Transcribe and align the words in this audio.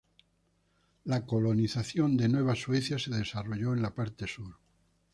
La 1.05 1.27
colonización 1.27 2.17
de 2.17 2.27
Nueva 2.27 2.55
Suecia 2.55 2.97
se 2.97 3.11
desarrolló 3.11 3.71
en 3.75 3.83
la 3.83 3.93
parte 3.93 4.25
sur. 4.25 4.55